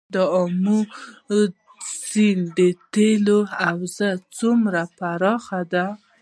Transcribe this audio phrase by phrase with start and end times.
[0.13, 0.79] د امو
[2.09, 2.57] سیند
[2.93, 5.85] تیلو حوزه څومره پراخه ده؟